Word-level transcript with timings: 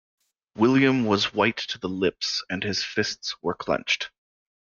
William 0.55 1.05
was 1.05 1.31
white 1.31 1.57
to 1.57 1.77
the 1.77 1.87
lips, 1.87 2.43
and 2.49 2.63
his 2.63 2.83
fists 2.83 3.35
were 3.43 3.53
clenched. 3.53 4.09